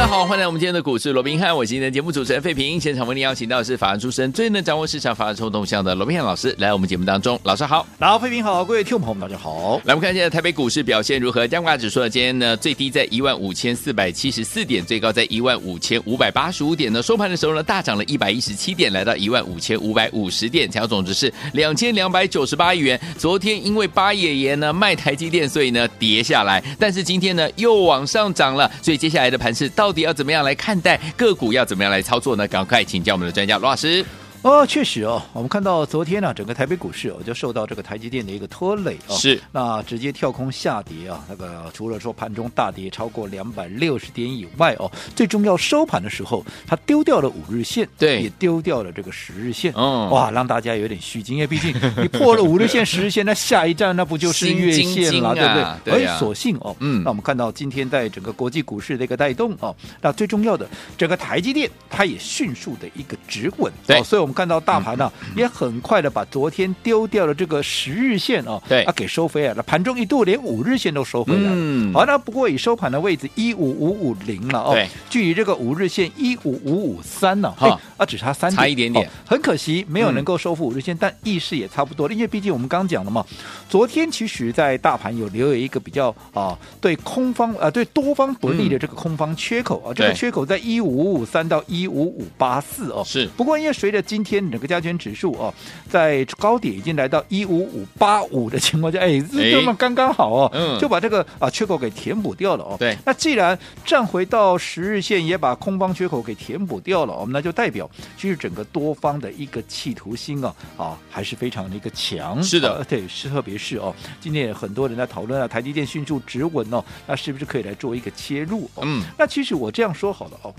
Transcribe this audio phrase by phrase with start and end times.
[0.00, 2.80] 大家好，欢迎来我们今天的股市罗宾汉，我是今天的节目主持人费平。
[2.80, 7.38] 现场为您邀请到的是法案出身、最能掌握市场法案冲动向的罗宾汉老师，来我们节目当中。
[7.42, 9.78] 老师好，老费平好，各位听众朋友们大家好。
[9.84, 11.46] 来，我们看一下台北股市表现如何？
[11.46, 17.02] 加权指数呢，今天呢最低在一万五千四百七十四点，最高在一万五千五百八十五点呢。
[17.02, 22.98] 收盘的时候呢，大涨了一百一十七点，来到一万五千五百五十点，成交总值是两千两百九十八亿元。
[23.18, 30.54] 昨天因为八爷爷呢卖台积电，所以呢跌下来，但是今天呢又往上涨了，所以接下来的盘是到到底要怎么样来？
[30.54, 32.46] 看待个股要怎么样来操作呢？
[32.46, 34.06] 赶快请教我们的专家罗老师。
[34.42, 39.38] 哦，确实哦，我们看到昨天呢、啊，整个台北股市哦就受到这个台积电的一个拖累哦，是。
[39.52, 55.92] 那直接跳空下跌啊，那个除了说盘中大跌超过两百六十点以外哦，最重要收盘的时候，它丢掉了五日线，对，也丢掉了这个十日线，哦，哇，让大家有点虚惊，因为毕竟你破了五日线、十日线，那下一站那不就是月线了，啊、对不对？
[55.98, 65.12] 对啊、而所幸哦，嗯，那我们看到今天在整个国际股市的一个带动哦，那最重要的整个台积电它也迅速的一个止稳，对，所以我们看到大盘呢、啊。
[65.36, 69.62] 也很快的把昨天丢掉的这个十日线哦，对啊给收回来了。
[69.62, 71.50] 盘中一度连五日线都收回来了。
[71.52, 79.10] 嗯，好，那不过以收盘的位置一五五五零了哦，对，距离这个五日线一五五五三呢，哈啊只差三点，差一点点、哦。
[79.26, 82.14] 很可惜没有能够收复五日线，嗯、但意识也差不多了。
[82.14, 83.24] 因为毕竟我们刚刚讲了嘛，
[83.68, 93.02] 昨天其实在大盘有留有一个比较啊对空方啊对多方不利的这个空方缺口啊，嗯、这个缺口在一五五五三到一五五八四哦。
[93.06, 93.28] 是。
[93.36, 95.52] 不过因为随着今天整个加权指数哦。
[95.88, 102.76] 在高点已经来到一五五八五的情况下，哎，这么刚刚好哦，嗯，就把这个啊缺口给填补掉了哦。
[102.78, 112.42] 对，那既然站回到十日线，也把空方缺口给填补掉了，我们那就代表其实整个多方的一个企图心啊啊还是非常的一个强。
[112.42, 118.70] 是的，啊、对，是特别是哦，今天也很多人在讨论啊，台积电迅速止稳哦，那是不是可以来做一个切入？
[118.74, 120.54] 哦、嗯，那其实我这样说好了哦，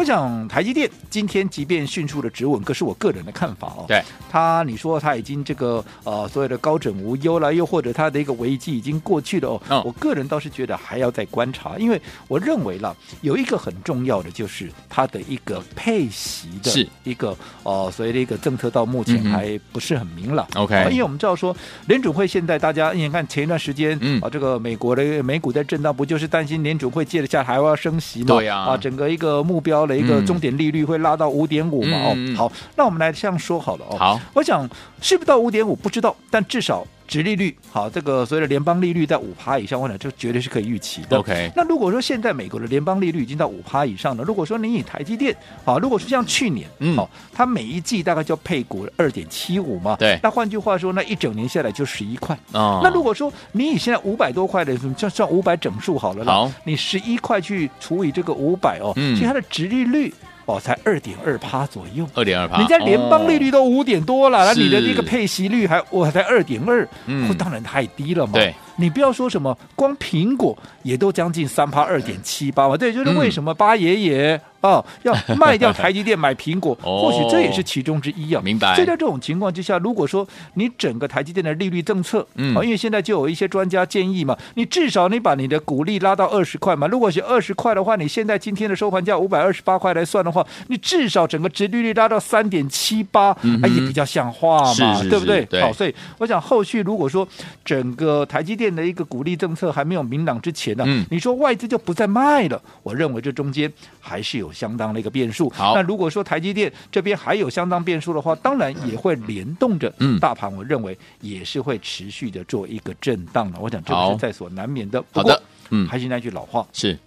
[0.00, 4.40] 我想台积电今天即便迅速的止稳，可是我个人的看法哦，对它。
[4.40, 9.60] 他，你说他已经这个呃所谓的高枕无忧了，又或者他的一个危机已经过去了哦。
[9.68, 20.48] 哦我个人倒是觉得还要再观察，因为我认为了有一个很重要的就是它的一个配息的一个呃所谓的一个政策到目前还不是很明朗。
[20.54, 21.54] OK，、嗯、因为我们知道说
[21.86, 28.26] 联准会现在大家你看前一段时间、嗯、啊这个美国的美股在震荡，不就是担心联准会借着下还要升息吗？
[28.28, 32.12] 对呀、啊，啊整个一个目标的一个终点利率会拉到五点五嘛？
[32.14, 33.96] 嗯、哦好，那我们来这样说好了哦。
[33.98, 34.66] 好，我想。
[35.02, 41.18] 是不是到五点五不知道，但至少殖利率好，这个所谓的联邦利率在五趴以上，我想这绝对是可以预期的。
[41.18, 52.38] OK，那如果说现在美国的联邦利率已经到五趴以上了，如果说你以台积电好，如果说像去年，嗯，好，它每一季大概就配股二点七五嘛，对，那换句话说，那一整年下来就十一块。
[52.52, 60.14] 哦，那如果说你以现在五百多块的，算算五百整数好了，好，你十一块去除以这个五百哦，嗯，其实它的殖利率。
[60.50, 68.32] 哦，才二点二趴左右，二点二趴，人家联邦利率都五点多了，那、哦、你的这个配息率还我才二点二，嗯，当然太低了嘛。
[68.32, 72.76] 对，你不要说什么，光苹果也都将近三趴，二点七八嘛。
[72.78, 74.40] 对，就是为什么八爷爷。
[74.60, 78.42] 哦，要 卖掉台积电买苹果，或许这也是其中之一啊。
[78.44, 78.74] 明白。
[78.74, 86.86] 所以在这种情况之下，如果说你整个台积电的利率政策，嗯，因为现在就有一些专家建议嘛，你至少你把你的股利拉到二十块嘛。
[86.86, 93.30] 如果是二十块的话，你现在今天的收盘价五百二十八块来算的话，你至少整个值利率拉到三点七八，
[93.62, 95.42] 哎，也比较像话嘛，是是是对不对？
[95.46, 95.62] 对。
[95.62, 97.26] 好，所以我想后续如果说
[97.64, 105.30] 整个台积电的一个鼓励政策还没有明朗之前呢，嗯，你说外资就不再卖了，我认为这中间还是有相当的一个变。
[105.32, 105.48] 数。
[105.50, 109.88] 好，那如果说台积电这边还有相当变数的话，当然也会联动着
[110.20, 113.58] 大盘，我认为也是会持续的做一个震荡的。
[113.60, 115.00] 我想这个是在所难免的。
[115.12, 115.40] 好的，
[115.70, 116.98] 嗯，还是那句老话，是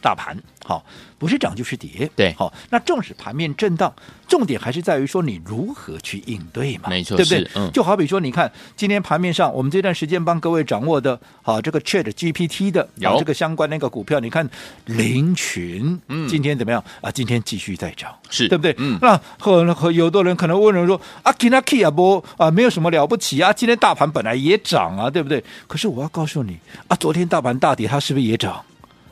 [0.00, 0.84] 大盘好。
[1.18, 3.92] 不是涨就是跌，对，好，那纵使盘面震荡，
[4.28, 7.50] 重点还是在于说你如何去应对嘛，没错，对不对？
[7.56, 14.48] 嗯，就好比说，你看今天盘面上，我们这段时间帮各位掌握的，好，这个 Chat GPT 的，有这个相关那个股票，你看
[14.84, 17.10] 林群，嗯，今天怎么样啊？
[17.10, 18.72] 今天继续在涨，是对不对？
[18.78, 25.42] 嗯，那和和有的人可能问人说啊，今天 K 啊不啊，没有什么了不起啊，今天大盘本来也涨啊，对不对？
[25.66, 26.56] 可是我要告诉你
[26.86, 28.64] 啊，昨天大盘大跌，它是不是也涨？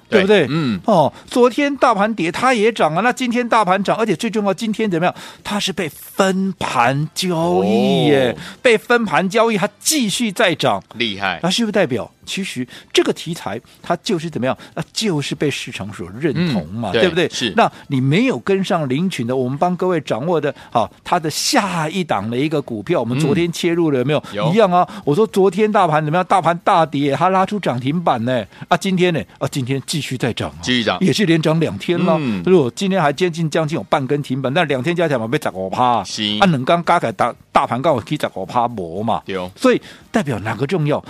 [0.08, 0.46] 对不对？
[0.50, 3.00] 嗯，哦，昨天大盘跌，它也涨啊。
[3.02, 5.14] 那今天大盘涨，而且最重要，今天怎么样？
[5.42, 11.40] 它是被分盘交易耶，哦、被分盘交易，它继续再涨，厉害。
[11.42, 12.10] 那是不是代表？
[12.26, 14.56] 其实这个题材它就是怎么样？
[14.75, 17.28] 那就是被市场所认同嘛，嗯、对，对不对？
[17.31, 17.52] 是。
[17.56, 24.23] 那你没有跟上林群的，我们帮各位掌握的，好，它的下一档的一个股票，我们昨天切入了有没有？
[24.34, 24.52] 有。
[24.52, 24.87] 一样啊。
[25.05, 26.25] 我说昨天大盘怎么样？
[26.26, 28.44] 大盘大跌，它拉出涨停板呢。
[28.69, 29.20] 啊，今天呢？
[29.38, 32.17] 啊，今天继续在涨，继续涨，也是连涨两天了。
[32.19, 32.43] 嗯。
[32.44, 36.02] 如果今天还接近将近有半根停板，那两天加起来嘛，被涨五趴。
[36.05, 36.23] 是。
[36.40, 39.23] 啊，两刚加起来大大盘刚好可以涨五趴没嘛。
[39.26, 39.50] 有。
[39.56, 39.81] 所以
[40.11, 41.02] 代表哪个重要？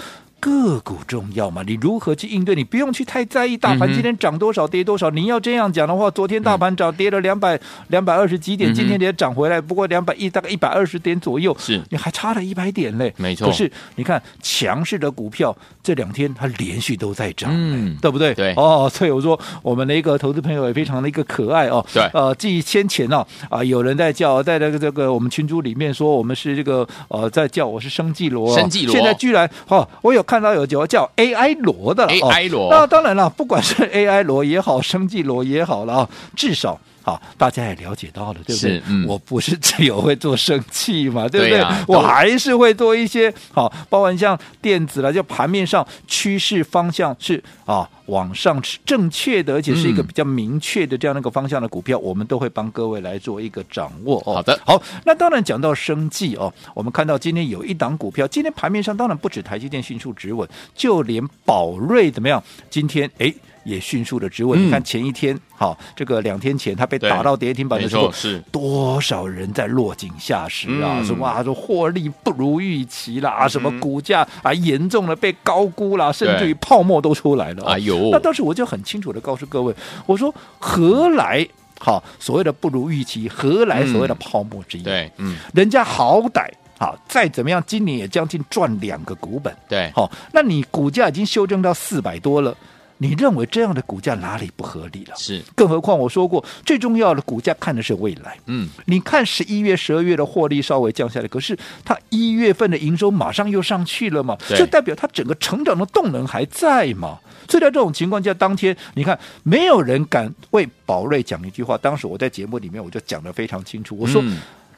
[0.46, 1.64] 个股重要嘛？
[1.66, 2.54] 你如何去应对？
[2.54, 5.10] 你不用去太在意大盘今天涨多少跌多少。
[5.10, 7.58] 你要这样讲的话，昨天大盘涨跌了两百
[7.88, 13.12] 两百二十几点，今天也涨回来，不过两百一大概一百二十点左右，是你还差了一百点嘞。
[13.16, 13.48] 没错。
[13.48, 18.32] 可是你看强势的股票这两天它连续都在涨，嗯，对不对？
[18.34, 18.54] 对。
[18.54, 21.84] 哦，所以我说我们的一个投资朋友也非常的一个可爱哦。
[21.93, 22.04] 对。
[22.12, 28.94] 呃，继先前呢啊，有人在叫，在这个这个我们群组里面说我们是这个呃在叫我是生计罗，生计罗。
[28.94, 31.11] 现在居然哦，我有看到有叫叫。
[31.17, 38.82] AI 罗的了，AI 罗，那当然了，不管是 AI 罗也好，生技罗也好了啊，至少好，大家也了解到了，对不对？
[38.88, 41.50] 嗯、我不是只有会做生气嘛，对不对？
[41.50, 47.88] 对啊、我还是会做一些好，包含像电子了，就盘面上趋势方向是啊。
[48.06, 54.35] 往上是正确的，而且是一个比较明确的这样的一个方向的股票，嗯、我们都会帮各位来做一个掌握哦。
[54.35, 62.41] 好的，好，那当然讲到生计哦，我们看到今天有一档股票，今天盘面上当然不止台积电迅速止稳，就连宝瑞怎么样？
[62.70, 63.35] 今天哎。
[63.67, 64.65] 也迅速的止稳。
[64.65, 71.03] 你看前一天，好、嗯，这个两天前他被打到跌停板的时候，是多少人在落井下石啊？
[71.05, 77.65] 什么啊，说获利不如预期啦，嗯、什么股价啊严重的被高估啦，甚至于泡沫都出来了。
[77.65, 79.75] 哎呦，那当时我就很清楚的告诉各位，
[80.07, 81.45] 我说何来
[81.81, 83.29] 好所谓的不如预期？
[83.29, 84.83] 何来所谓的泡沫之一？
[84.83, 86.49] 对，嗯，人家好歹
[86.79, 89.53] 好再怎么样，今年也将近赚两个股本。
[89.69, 92.57] 对，好，那你股价已经修正到四百多了。
[92.98, 95.14] 你认为这样的股价哪里不合理了？
[95.16, 98.38] 是，更何况我说过，最重要的股价看的是未来。
[98.46, 104.34] 嗯，你看十一月、十二月的获利稍微降下来，可是它一月份的营收马上又上去了嘛？
[104.56, 107.19] 就代表它整个成长的动能还在嘛？
[107.48, 111.76] 所以在这种情况下，当天你看没有人敢为宝瑞讲一句话。
[111.76, 114.25] 当时我在节目里面我就讲得非常清楚，我说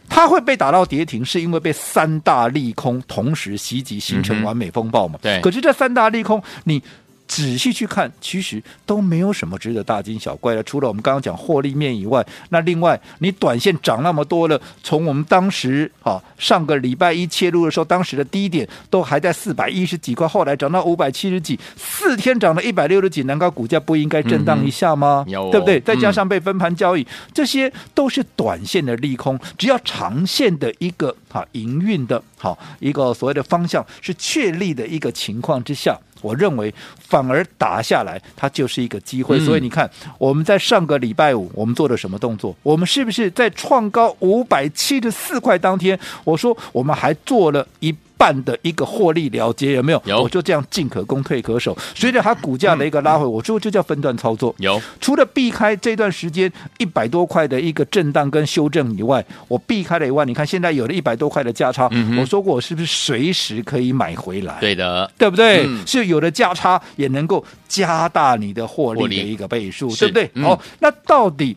[0.09, 5.19] 它会被打到跌停，是因为被三大利空同时袭击，形成完美风暴嘛？
[5.23, 5.41] 对。
[5.41, 6.83] 可是这三大利空你。
[7.29, 10.63] 仔细去看，其实都没有什么值得大惊小怪的。
[10.63, 25.25] 除了我们刚刚讲获利面以外，那另外你短线涨那么多了，从我们当时啊上个礼拜一切入的时候，当时的低点都还在四百一十几块，后来涨到五百七十几，四天涨了一百六十几，难道股价不应该震荡一下吗？
[25.27, 25.79] 对不对？
[25.81, 29.39] 再加上被分盘交易，嗯、这些都是短线的利空。
[29.59, 35.99] 只要长线的一个啊营运的好一个所谓的方向是确立的一个情况之下。
[36.21, 39.39] 我认为反而打下来，它就是一个机会。
[39.39, 39.89] 所以你看，
[40.19, 42.53] 我们在上个礼拜五，我们做了什么动作？
[42.65, 47.95] 我们是不是在创高五百七十四块当天，我说我们还做了一。
[48.19, 50.03] 半的一个获利了结有没有？
[50.05, 51.77] 有，我就这样进可攻退可守。
[51.95, 54.55] 随着它股价的一个拉回，我说就叫分段操作。
[54.59, 64.59] 有，除了避开这段时间一百多块的一个震荡跟修正以外，我避开了以外，你看现在有了一百多块的价差，我说过我是不是随时可以买回来？
[64.61, 65.69] 对的，对不对？
[65.87, 70.31] 是有的价差也能够加大你的获利的一个倍数，对不对？
[70.43, 71.57] 好，那到底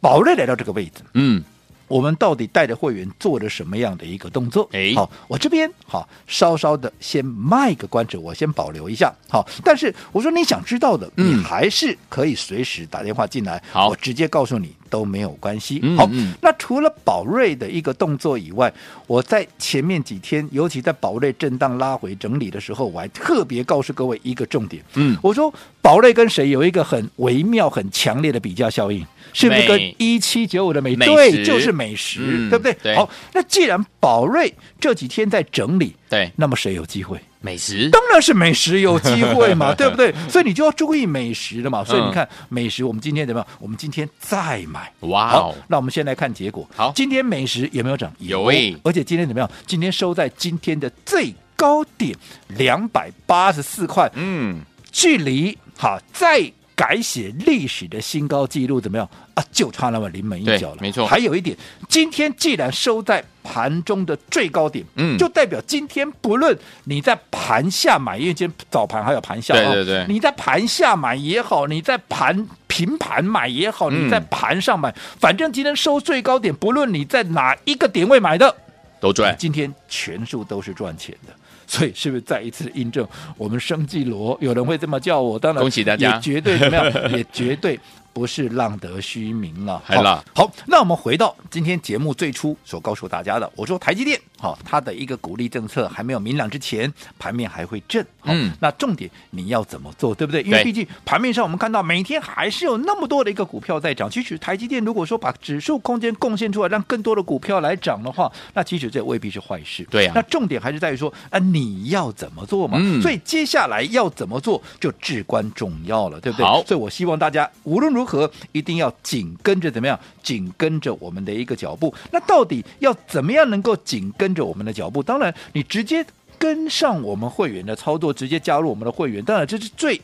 [0.00, 1.42] 宝瑞来到这个位置，嗯。
[1.88, 4.68] 我们到底带着会员做了什么样的一个动作？
[4.72, 9.14] 哎，好，我这边好，稍稍的先卖个关子，我先保留一下。
[9.28, 15.80] 好，但是我说你想知道的，嗯、你还是可以随时打电话进来，好，我直接告诉你都没有关系。
[15.82, 16.08] 嗯、好，
[16.40, 18.72] 那除了宝瑞的一个动作以外，
[19.06, 24.82] 我在前面几天，尤其在宝瑞震荡拉回整理的时候，我还特别告诉各位一个重点。
[24.94, 29.04] 嗯，我说宝瑞跟谁有一个很微妙、很强烈的比较效应？
[29.32, 30.96] 是不是跟一七九五的美？
[30.96, 32.72] 美对，就是美食，嗯、对不对？
[32.82, 32.94] 对。
[32.94, 37.20] 好，那既然宝瑞这几天在整理，对，那么谁有机会？
[37.46, 40.12] 美食当然是美食有机会嘛， 对不对？
[40.28, 41.84] 所以你就要注意美食了嘛。
[41.84, 43.46] 所以你看美食，我们今天怎么样？
[43.60, 44.92] 我们今天再买。
[45.00, 46.68] 哇、哦，好，那我们先来看结果。
[46.74, 48.12] 好，今天美食有没有涨？
[48.18, 49.48] 有诶，而且今天怎么样？
[49.64, 52.16] 今天收在今天的最高点
[52.48, 54.10] 两百八十四块。
[54.14, 54.60] 嗯，
[54.90, 56.52] 距离好再。
[56.76, 59.42] 改写历史的新高纪录，怎么样啊？
[59.50, 60.76] 就差那么临门一脚了。
[60.78, 61.56] 没错，还有一点，
[61.88, 78.54] 今天既然收在盘中的最高点，嗯，就代表今天不论你在盘下买，因为今天早盘还有盘下，对对对，你在盘下买也好，你在盘平盘买也好，你在盘上买，嗯、反正今天收最高点，不论你在哪一个点位买的，
[79.00, 79.34] 都赚。
[79.38, 81.32] 今天全数都是赚钱的。
[81.66, 83.06] 所以是不是再一次印证
[83.36, 84.36] 我们生计罗？
[84.40, 86.92] 有人会这么叫我，当然恭喜大家，也绝对怎么样？
[87.12, 87.78] 也绝对。
[88.16, 90.24] 不是浪得虚名了， 好了。
[90.34, 98.02] 好，那我们回到今天节目最初所告诉大家的，我说台积电，好，它的一个鼓励政策还没有明朗之前，盘面还会震。
[98.24, 100.40] 嗯，那重点你要怎么做，对不对？
[100.40, 104.10] 因为毕竟盘面上我们看到每天还是有那么多的一个股票在涨。
[104.10, 109.86] 其实台积电如果说把指数空间贡献出来，让更多的股票来涨的话，那其实这未必是坏事。
[109.90, 110.16] 对呀、啊。
[110.16, 112.78] 那重点还是在于说，啊，你要怎么做嘛？
[112.80, 113.02] 嗯。
[113.02, 116.46] 所以接下来要怎么做就至关重要了，对不对？
[116.46, 116.64] 好。
[116.64, 119.98] 所以我希望大家无论如何和一定要紧跟着怎么样？
[120.22, 121.92] 紧跟着我们的一个脚步。
[122.12, 125.02] 那到底要怎么样能够紧跟着我们的脚步？
[125.02, 126.06] 当然，你直接
[126.38, 130.00] 跟上我们会员的操作，直接加入我们的会员，当然这是最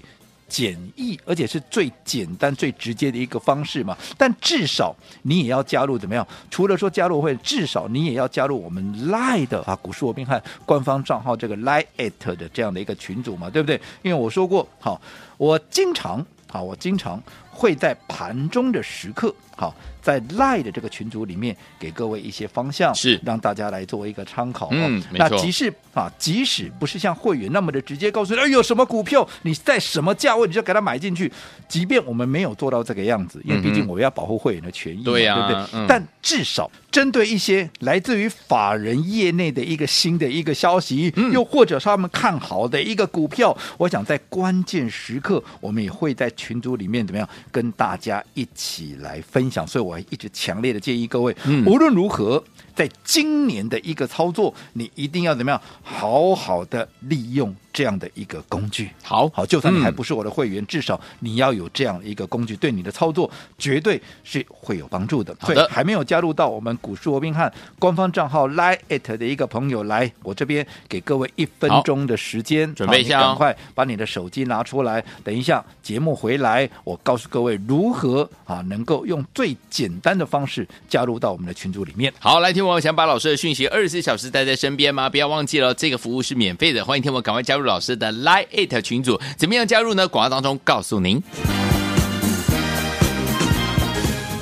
[0.49, 3.97] 简易，而且是最简单、最直接的一个方式嘛。
[4.18, 6.26] 但至少你也要加入怎么样？
[6.50, 13.80] 除了说加入会，至少你也要加入我们 Lie 的啊，股市罗宾汉官方账号这个 Lie at 的这样的一个群组嘛，对不对？
[14.02, 15.00] 因为我说过，好，
[15.37, 16.25] 我经常。
[16.49, 17.18] 好，我经常
[17.52, 24.68] 会在盘中的时刻，好，在 Line 的这个群组里面给各位一些方向，是让大家来作为一个参考。
[24.73, 31.30] 嗯，那即使啊，即使不是像会员那么的直接告诉你，哎，有什么股票你在什么价位你就给他买进去，
[31.68, 35.80] 即便我们没有做到这个样子，因为毕竟我们要保护会员的权益，对呀，对不对？
[35.80, 36.71] 嗯、但至少。
[36.90, 49.64] 针对一些来自于法人业内的一个新的一个消息，嗯、又或者是他们看好的一个股票，我想在关键时刻，我们也会在群组里面怎么样跟大家一起来分享。
[49.64, 52.42] 所以我一直强烈的建议各位，嗯、无论如何，
[52.75, 57.55] 在今年的一个操作，你一定要怎么样好好的利用。
[57.75, 65.35] 这样的一个工具，好好，就算你还不是我的会员，嗯、至少你要有这样的一个工具，对你的操作绝对是会有帮助的。
[65.41, 75.02] 好的，还没有加入到我们股市罗宾汉官方账号 Line@ 的一个朋友，来，我这边给各位一分钟的时间，准备一下、哦，赶快把你的手机拿出来。
[75.25, 82.12] 等一下节目回来，我告诉各位如何啊，能够用最简单的方式加入到我们的群组里面。
[82.19, 85.09] 好，来听我想把老师的讯息二十四小时带在身边吗？
[85.11, 87.64] 不要忘记了，这个服务是免费的，欢迎听我赶快加入。
[87.64, 90.07] 老师的 Line@ 群组怎么样加入呢？
[90.09, 91.23] 广告当中告诉您。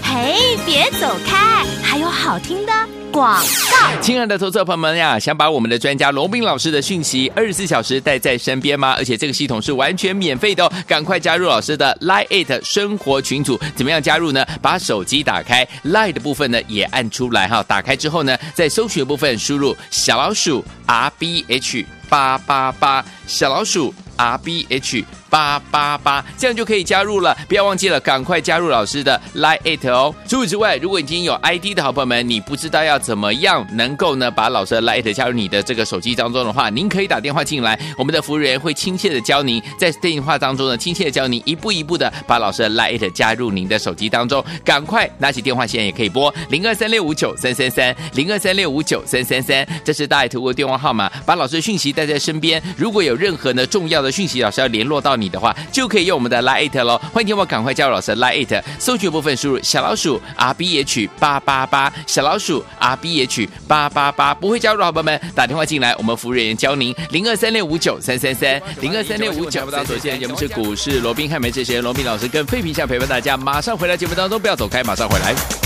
[0.03, 2.73] 嘿，别走开，还有好听的
[3.11, 4.01] 广告。
[4.01, 8.95] 亲爱的投资者朋友们呀，想把我们的专家罗宾老师的讯息二十四小时带在身边吗？
[8.97, 13.59] 而且这个系统是完全免费的哦，赶快加入老师的 Line@ 生活群组。
[13.75, 14.45] 怎么样加入呢？
[14.63, 17.63] 把手机打开，Line 的部分呢也按出来哈。
[17.63, 21.87] 打开之后呢，在搜寻部分输入小老鼠 R B H。
[22.09, 27.37] 八八八小老鼠 R B H 八八八，这样就可以加入了。
[27.49, 30.15] 不要忘记了，赶快加入老师的 Line 哦。
[30.29, 44.45] 除此之外，如果已经有 ID 的好朋友们，你不知道要怎么样能够呢把老师的 Line 加入你的这个手机当中的话，您可以打电话进来，我们的服务员会亲切的教您，在电话当中呢亲切的教您一步一步的把老师的 Line 加入您的手机当中。
[44.65, 52.61] 赶快拿起电话线也可以拨零二三六五九三三三零二三六五九三三三，这是大爱图的电话号码，把老师的讯息带在身边。
[52.77, 56.99] 如果有任何呢重要的讯息，老师要联络到你的话，就可以用我们的 Lite 喽。
[57.13, 64.35] 欢迎听我赶快加入老师的 Lite，搜寻部分输入小老鼠 R B H 八八八，小老鼠 R B H 八八八。
[64.35, 70.19] 不会加入的好朋友们打电话进来，我们服务人员教您零二三六五九三三三零二三六五九三三三。
[70.19, 75.60] 节目是股市罗宾汉梅这些罗宾老师跟费平想陪伴大家，马上回来节目当中，不要走开，马上回来。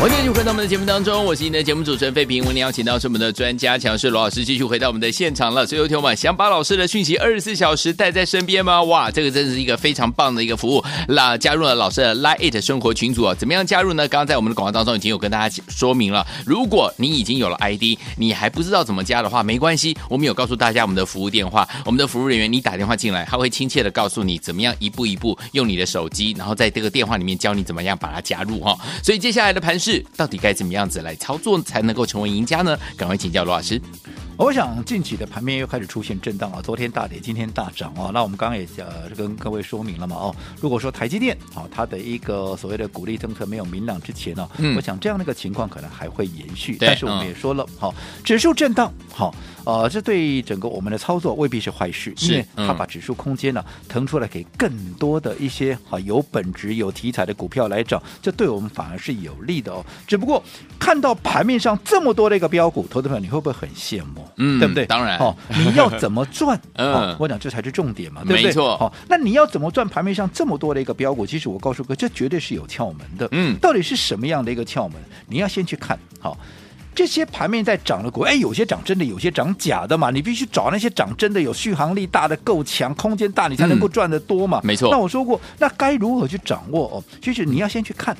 [0.00, 2.42] 欢迎继续回到我们的节目当中，我是您的节目主持人费平。
[2.44, 5.66] 为您邀请到是我们的专家强势罗老师，继续回到我们的现场了。
[5.66, 8.82] 所以有听友想把老师的讯息二十四小时带在身边吗？
[8.84, 10.82] 哇，这个真是一个非常棒的一个服务。
[11.08, 14.08] 那加入了老师的 Line 生活群组啊，怎么样加入呢？
[14.08, 16.26] 刚刚在我们的广告当中已经有跟大家说明了。
[16.46, 28.74] 如果你已经有了 ID，你还不知道怎么加的话，没关系，我们有告诉大家我们的服务电话，我们的服务人员，你打电话进来，他会亲切的告诉你怎么样一步一步用你的手机，然后在这个电话里面教你怎么样把它加入哈。
[29.04, 29.89] 所以接下来的盘势。
[30.16, 32.78] 到底该怎么样子来操作才能够成为赢家呢？
[32.96, 33.80] 赶快请教罗老师。
[34.40, 38.10] 我想近期的盘面又开始出现震荡啊，昨天大跌，今天大涨啊。
[38.14, 46.78] 那我们刚刚也呃跟各位说明了嘛哦，如果说台积电啊它的一个所谓的鼓励政策没有明朗之前呢，嗯，我想这样的一个情况可能还会延续。
[46.80, 47.94] 但是我们也说了，好，
[48.24, 49.34] 指数震荡，好，
[49.66, 59.84] 呃，这对整个我们的操作未必是坏事，因为它把指数空间呢腾出来给更多的一些啊有本质、有题材的股票来涨，这对我们反而是有利的哦。
[60.06, 60.42] 只不过
[60.78, 64.26] 看到盘面上这么多的一个标股，投资朋友你会不会很羡慕？
[64.36, 64.86] 嗯，对不对？
[64.86, 66.60] 当然，哦，你要怎么赚？
[66.76, 68.44] 嗯，我讲这才是重点嘛，对不对？
[68.44, 68.76] 没错。
[68.76, 71.26] 好，那你要怎么赚盘面上这么多的一个标股？
[71.26, 73.28] 其实我告诉哥，这绝对是有窍门的。
[73.32, 74.94] 嗯，到底是什么样的一个窍门？
[75.28, 76.36] 你要先去看，好，
[76.94, 80.10] 这些盘面在涨的股，哎，有些涨真的，有些涨假的嘛。
[80.10, 84.60] 你必须找那些涨真的、有续航力大的、够强、空间大，你才能够赚得多嘛。
[84.64, 84.90] 没错。
[84.90, 86.86] 那我说过，那该如何去掌握？
[86.86, 88.16] 哦，其实你要先去看。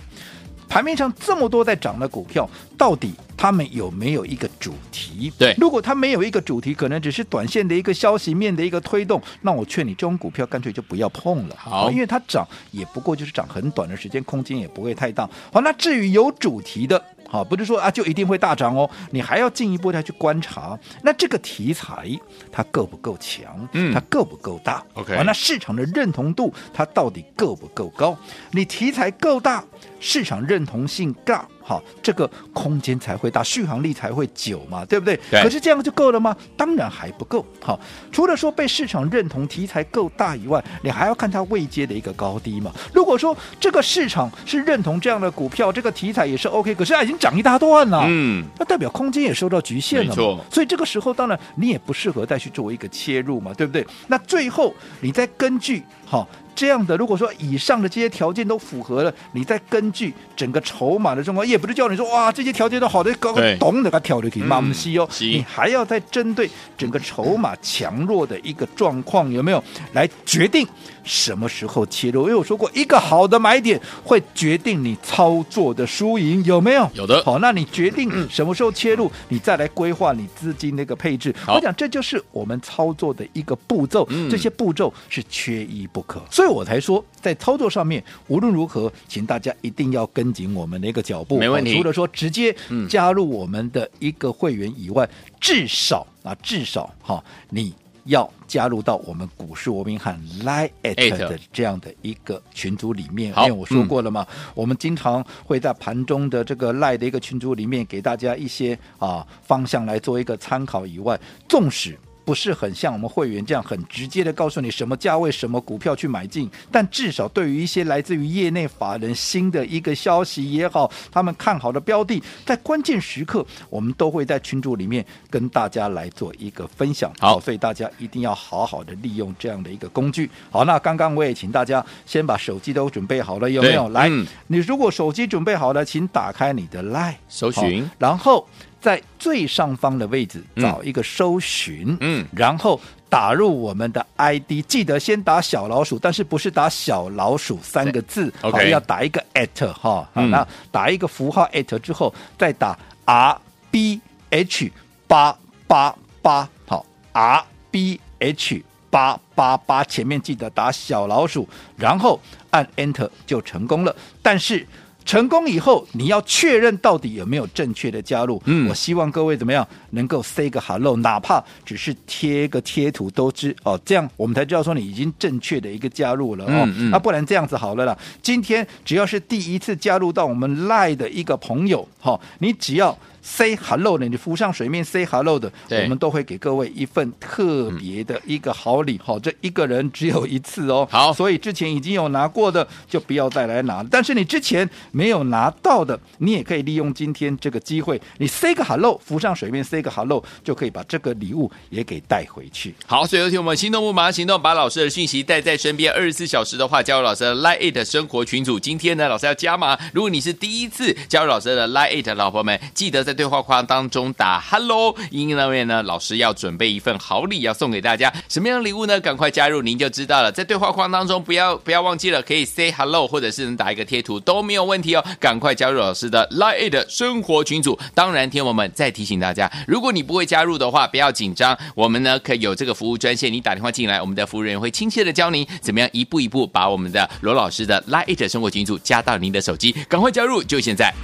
[0.70, 2.48] 盘面上这么多在涨的股票，
[2.78, 5.32] 到底他们有没有一个主题？
[5.36, 11.56] 对，如果它没有一个主题，可能只是短线的一个消息面的一个推动，那我劝你这种股票干脆就不要碰了。
[11.58, 15.28] 好，因为它涨也不过就是涨很短的时间，空间也不会太大。
[15.52, 22.10] 好，那至于有主题的，好，不是说啊就一定会大涨哦，你还要进一步的去观察，那这个题材
[22.50, 23.68] 它够不够强？
[23.72, 28.18] 嗯，它够不够大？OK，好，那市场的认同度它到底够不够高？
[28.50, 29.64] 你题材够大。
[30.02, 35.16] 市场认同性高，好，这个空间才会大，续航力才会久嘛，对不对？
[35.30, 35.40] 对。
[35.40, 36.36] 可是这样就够了吗？
[36.56, 37.46] 当然还不够。
[37.60, 37.78] 好，
[38.10, 42.72] 除了说被市场认同题材够大以外，你还要看它位阶的一个高低嘛。
[42.92, 50.42] 如果说这个市场是认同这样的股票，这个题材也是 OK，可是它已经涨一大段了，嗯，那代表空间也受到局限了嘛。
[50.50, 53.86] 所以这个时候，当然你也不适合再去作为一个切入嘛，对不对？
[54.08, 56.28] 那最后你再根据好。
[56.60, 69.64] 这样的，如果说以上的这些条件都符合了，你再根据整个筹码的状况，也不是叫你说哇，这些条件都好的，搞个懂的它跳的可以慢慢吸哦，你还要再针对整个筹码强弱的一个状况有没有
[69.94, 70.68] 来决定
[71.02, 72.24] 什么时候切入？
[72.24, 76.86] 因为我说过，一个好的买点会决定你操作的输赢，有没有？
[76.92, 77.24] 有的。
[77.24, 81.34] 好，那你决定什么时候切入，你再来规划你资金的一个配置。
[81.48, 86.49] 我讲这就是我们操作的一个步骤，这些步骤是缺一不可，所以。
[86.50, 91.38] 我才说，在操作上面，无论如何，请大家一定要跟紧我们的一个脚步。
[91.38, 91.76] 没问题。
[91.76, 92.54] 除了说直接
[92.88, 103.32] 加入我们的一个会员以外，嗯、至少啊，至少哈，你要加入到我们股市罗宾汉 Line@ 的这样的一个群组里面。
[103.36, 111.98] 因为我说过了嘛，嗯、我们经常会在盘中的这个 Line 的一个群组里面给大家一些啊方向来做一个参考以外，纵使。
[112.30, 127.12] 不是很像我们会员这样很直接的告诉你什么价位什么股票去买进，但至少对于一些来自于业内法人新的一个消息也好，他们看好的标的，在关键时刻，我们都会在群组里面跟大家来做一个分享。
[127.18, 130.30] 好，所以大家一定要好好的利用这样的一个工具。
[130.52, 133.88] 好，那刚刚我也请大家先把手机都准备好了，有没有？
[133.88, 138.46] 来，嗯、你如果手机准备好了，请打开你的 Line 搜寻，然后。
[138.80, 153.38] 在最上方的位置找一个搜寻，嗯，嗯，然后打入我们的 ID，记得先打小老鼠，但是不是打小老鼠三个字，OK，要打一个 at 哈，嗯，那打一个符号 at 之后，再打 R
[153.70, 154.72] B H
[155.06, 162.18] 八八八，好，R B H 八八八，前面记得打小老鼠，然后
[162.50, 164.66] 按 Enter 就成功了，但是。
[165.04, 168.40] 成功以后，你要确认到底有没有正确的加入。
[168.44, 176.48] 嗯，我希望各位怎么样能够 say 个 hello，哪怕只是贴个贴图都知哦，这样我们才知道说你已经正确的一个加入了哦。
[176.48, 182.96] 那、嗯嗯啊、不然这样子好了啦，今天只要是第一次加入到我们 Line 的一个朋友，哈、哦，你只要。
[183.22, 189.00] Say hello 的，你浮上水面 Say hello 的，我们都会给各位一份特别的一个好礼。
[189.02, 190.88] 好、嗯，这一个人只有一次哦。
[190.90, 193.84] 好，所以之前已经有拿过的，就不要再来拿。
[193.90, 202.74] 但是你之前没有拿到的，你也可以利用今天这个机会，你 Say 个 hello，浮上水面 Say 个 hello，就可以把这个礼物也给带回去。
[202.86, 208.58] 好，所以有请我们心动不马上行动，把老师的讯息带在身边，二十四小时的话加入老师的 Line It 生活群组。
[208.58, 209.78] 今天呢，老师要加码。
[209.92, 213.90] 如果你是第一次加入老师的 Line It，老婆们记得在在对话框当。
[213.90, 219.00] 中打 Hello，因为呢，老师要准备一份好礼要送给大家，什么样的礼物呢？
[219.00, 220.30] 赶快加入，您就知道了。
[220.30, 225.04] 在对话框当中，不要不要忘记了，可以 Say Hello，或者是能打一个贴图都没有问题哦。
[225.18, 227.76] 赶快加入老师的 Line 的生活群组。
[227.94, 239.72] 当然，听我们再提醒大家，如果你不会加入的话，不要紧张，我们呢可以有这个服务专线，你打电话进来，我们的服务人员会亲切的教您怎么样一步一步把我们的罗老师的 Line 的生活群组加到您的手机。
[239.88, 240.94] 赶快加入，就现在。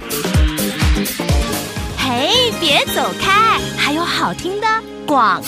[2.09, 3.59] 嘿，别走开！
[3.77, 4.67] 还有好听的
[5.07, 5.47] 广告。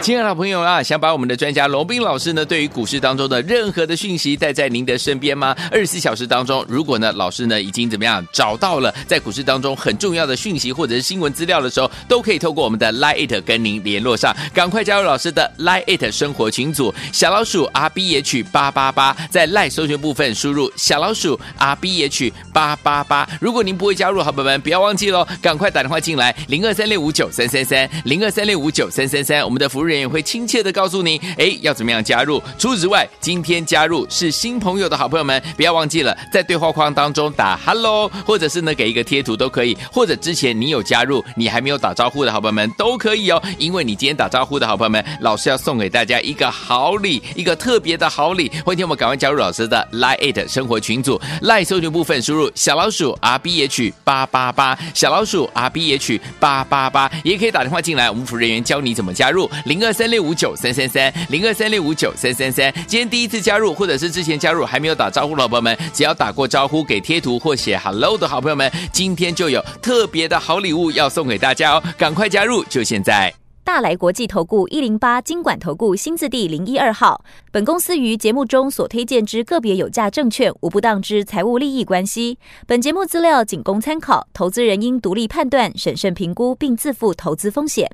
[0.00, 5.54] 亲爱的朋友啊，想把我们的专家罗宾老师呢，对于股市当中的任何的讯息带在您的身边吗？
[5.70, 22.32] 二十四小时当中，如果呢老师呢已经怎么样找到了在股市当中很重要的讯息或者是新闻资料的时候，都可以透过我们的 Line It 跟您联络上，赶快加入老师的 Line It 生活群组，小老鼠 R B H 八八八，在 Line 搜寻部分输入小老鼠 R B H
[22.52, 23.28] 八八八。
[23.40, 32.42] 如果您不会加入，好朋友们不要忘记喽，赶快打电话进来零二三六五九三三三零二三六五九三三三，我们的服务人员会亲切的告诉你，哎，要怎么样加入？
[32.58, 62.72] 除此之外，今天加入是新朋友的好朋友们，不要忘记了在对话框当中打 Hello，或者是呢给一个贴图都可以，或者之前你有加入，你还没有打招呼的好朋友们都可以哦，因为你今天打招呼的好朋友们，老师要送给大家一个好礼，一个特别的好礼，欢迎我们赶快加入老师的 Line 生活群组，Line 搜寻部分输入小老鼠 R B H 八八八，小老鼠 R B H 八八八，也可以打电话进来，我们服务人员教你怎么加入零二三六五九三三三零二三六五九三三三。
[62.86, 71.82] 今天第一次加入，或者是之前加入还没有打招呼的好朋友们，只要打过招呼、给贴图或写 Hello 的好朋友们，今天就有特别的好礼物要送给大家哦！
[71.96, 73.32] 赶快加入，就现在！
[73.64, 77.24] 大来国际投顾一零八金管投顾新字第零一二号。
[77.52, 82.38] 本公司于节目中所推荐之个别有价证券，无不当之财务利益关系。
[82.66, 87.88] 本节目资料仅供参考，投资人应独立判断、审慎评估，并自负投资风险。